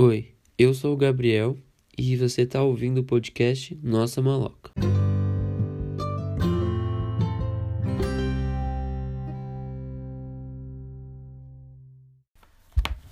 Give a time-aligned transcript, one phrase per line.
[0.00, 1.58] Oi, eu sou o Gabriel
[1.98, 4.70] e você está ouvindo o podcast Nossa Maloca.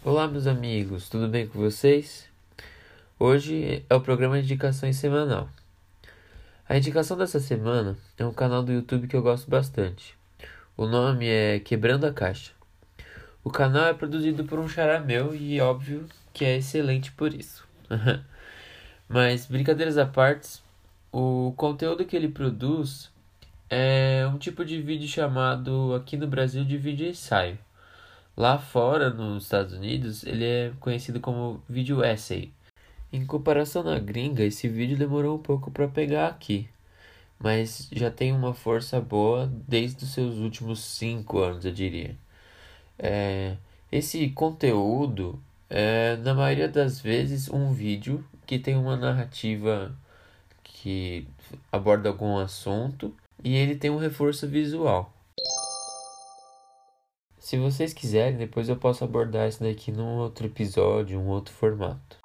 [0.04, 2.28] Olá, meus amigos, tudo bem com vocês?
[3.18, 5.48] Hoje é o programa de indicações semanal.
[6.68, 10.16] A indicação dessa semana é um canal do YouTube que eu gosto bastante.
[10.76, 12.53] O nome é Quebrando a Caixa.
[13.42, 16.06] O canal é produzido por um xará meu e óbvio
[16.37, 17.66] que é excelente por isso.
[19.09, 20.61] Mas brincadeiras à parte,
[21.11, 23.11] o conteúdo que ele produz
[23.70, 27.59] é um tipo de vídeo chamado aqui no Brasil de vídeo ensaio.
[28.37, 32.53] Lá fora, nos Estados Unidos, ele é conhecido como vídeo essay.
[33.11, 36.69] Em comparação na gringa, esse vídeo demorou um pouco para pegar aqui,
[37.39, 42.14] mas já tem uma força boa desde os seus últimos cinco anos, eu diria.
[42.98, 43.56] É,
[43.91, 49.97] esse conteúdo é, na maioria das vezes, um vídeo que tem uma narrativa
[50.62, 51.27] que
[51.70, 55.12] aborda algum assunto e ele tem um reforço visual.
[57.39, 62.17] Se vocês quiserem, depois eu posso abordar isso daqui num outro episódio, um outro formato.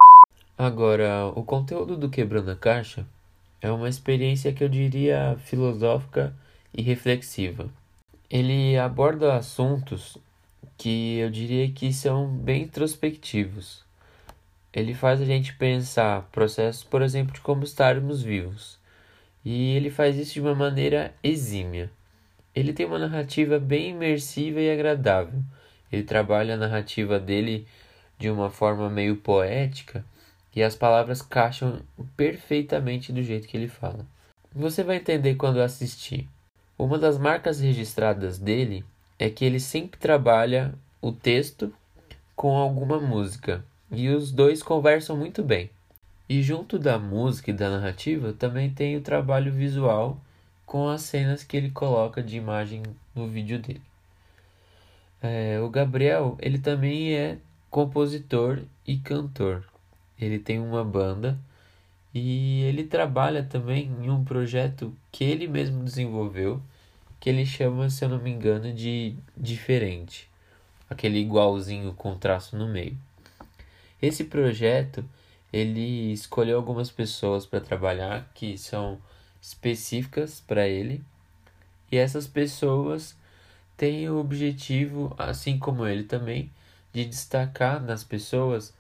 [0.58, 3.06] Agora, o conteúdo do Quebrando a Caixa
[3.62, 6.36] é uma experiência que eu diria filosófica
[6.73, 7.69] e reflexiva.
[8.30, 10.17] Ele aborda assuntos
[10.82, 13.86] que eu diria que são bem introspectivos.
[14.74, 18.80] Ele faz a gente pensar processos, por exemplo, de como estarmos vivos.
[19.46, 21.92] E ele faz isso de uma maneira exímia.
[22.56, 25.44] Ele tem uma narrativa bem imersiva e agradável.
[25.92, 27.68] Ele trabalha a narrativa dele
[28.18, 30.04] de uma forma meio poética
[30.56, 31.80] e as palavras caixam
[32.18, 34.04] perfeitamente do jeito que ele fala.
[34.52, 36.28] Você vai entender quando assistir.
[36.76, 38.84] Uma das marcas registradas dele
[39.22, 41.72] é que ele sempre trabalha o texto
[42.36, 45.69] com alguma música e os dois conversam muito bem.
[46.28, 50.19] E junto da música e da narrativa também tem o trabalho visual
[50.66, 52.81] com as cenas que ele coloca de imagem
[53.13, 53.84] no vídeo dele.
[55.22, 57.38] É, o Gabriel ele também é
[57.69, 59.63] compositor e cantor
[60.19, 61.38] ele tem uma banda
[62.12, 66.59] e ele trabalha também em um projeto que ele mesmo desenvolveu,
[67.22, 70.28] que ele chama, se eu não me engano, de diferente,
[70.90, 72.98] aquele igualzinho com traço no meio.
[74.02, 75.06] Esse projeto,
[75.54, 78.98] ele escolheu algumas pessoas para trabalhar que são
[79.40, 81.04] específicas para ele,
[81.92, 83.16] e essas pessoas
[83.78, 86.50] têm o objetivo, assim como ele também,
[86.92, 88.74] de destacar nas pessoas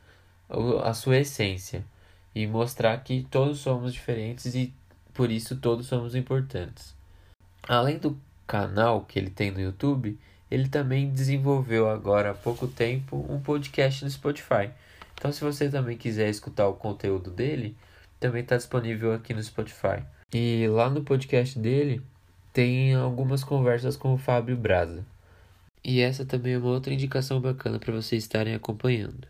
[0.83, 1.85] a sua essência
[2.33, 4.73] e mostrar que todos somos diferentes e
[5.13, 6.95] por isso todos somos importantes.
[7.67, 8.17] Além do
[8.51, 10.19] canal que ele tem no YouTube,
[10.49, 14.69] ele também desenvolveu agora há pouco tempo um podcast no Spotify.
[15.13, 17.77] Então, se você também quiser escutar o conteúdo dele,
[18.19, 20.03] também está disponível aqui no Spotify.
[20.33, 22.01] E lá no podcast dele
[22.51, 25.05] tem algumas conversas com o Fábio Braza.
[25.81, 29.25] E essa também é uma outra indicação bacana para vocês estarem acompanhando.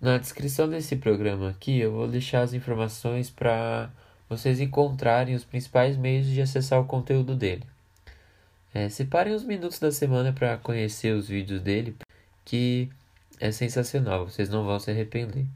[0.00, 3.90] Na descrição desse programa aqui eu vou deixar as informações para
[4.28, 7.64] vocês encontrarem os principais meios de acessar o conteúdo dele.
[8.72, 11.96] É, separem uns minutos da semana para conhecer os vídeos dele,
[12.44, 12.88] que
[13.40, 15.46] é sensacional, vocês não vão se arrepender.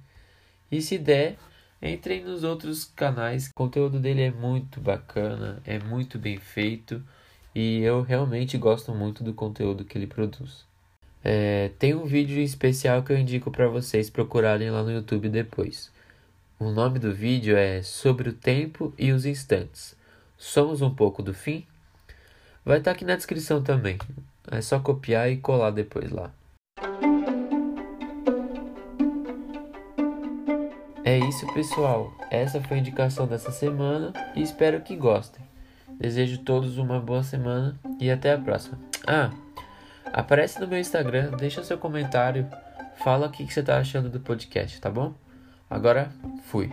[0.71, 1.37] E se der,
[1.81, 7.03] entrem nos outros canais, o conteúdo dele é muito bacana, é muito bem feito
[7.55, 10.65] e eu realmente gosto muito do conteúdo que ele produz.
[11.23, 15.91] É, tem um vídeo especial que eu indico para vocês procurarem lá no YouTube depois.
[16.59, 19.97] O nome do vídeo é Sobre o Tempo e os Instantes.
[20.37, 21.67] Somos um pouco do fim?
[22.65, 23.99] Vai estar tá aqui na descrição também.
[24.51, 26.31] É só copiar e colar depois lá.
[31.05, 32.11] É isso, pessoal.
[32.31, 35.45] Essa foi a indicação dessa semana e espero que gostem.
[36.01, 38.79] Desejo todos uma boa semana e até a próxima.
[39.07, 39.31] Ah!
[40.13, 42.49] Aparece no meu Instagram, deixa seu comentário,
[42.97, 45.13] fala o que você está achando do podcast, tá bom?
[45.69, 46.11] Agora,
[46.45, 46.71] fui.